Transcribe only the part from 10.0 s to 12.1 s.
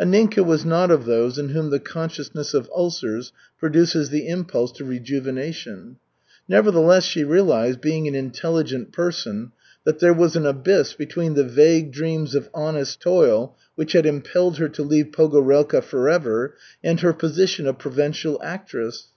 was an abyss between the vague